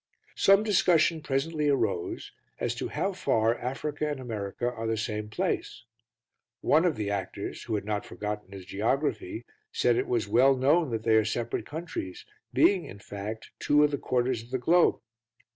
[0.35, 5.83] Some discussion presently arose as to how far Africa and America are the same place:
[6.61, 10.89] one of the actors, who had not forgotten his geography, said it was well known
[10.89, 14.99] that they are separate countries, being, in fact, two of the quarters of the globe.